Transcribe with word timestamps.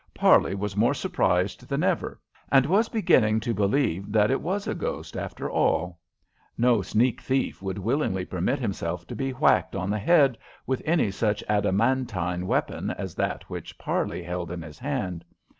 Parley 0.15 0.55
was 0.55 0.75
more 0.75 0.95
surprised 0.95 1.69
than 1.69 1.83
ever, 1.83 2.19
and 2.51 2.65
was 2.65 2.89
beginning 2.89 3.39
to 3.41 3.53
believe 3.53 4.11
that 4.11 4.31
It 4.31 4.41
was 4.41 4.65
a 4.65 4.73
ghost, 4.73 5.15
after 5.15 5.47
all. 5.47 5.99
No 6.57 6.81
sneak 6.81 7.21
thief 7.21 7.61
would 7.61 7.77
willingly 7.77 8.25
permit 8.25 8.57
himself 8.57 9.05
to 9.05 9.15
be 9.15 9.29
whacked 9.29 9.75
on 9.75 9.91
the 9.91 9.99
head 9.99 10.39
with 10.65 10.81
any 10.85 11.11
such 11.11 11.43
adamantine 11.47 12.47
weapon 12.47 12.89
as 12.89 13.13
that 13.13 13.47
which 13.47 13.77
Parley 13.77 14.23
held 14.23 14.49
in 14.49 14.63
his 14.63 14.79
hand. 14.79 15.23